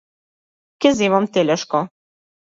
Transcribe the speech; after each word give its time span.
Ќе 0.85 0.91
земам 1.01 1.27
телешко. 1.37 1.83